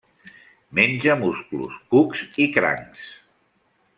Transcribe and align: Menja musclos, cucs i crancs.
Menja 0.79 1.17
musclos, 1.19 1.77
cucs 1.93 2.25
i 2.45 2.47
crancs. 2.57 3.07